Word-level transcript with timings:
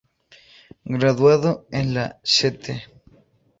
Graduado 0.85 1.67
en 1.69 1.93
la 1.93 2.19
St. 2.23 2.85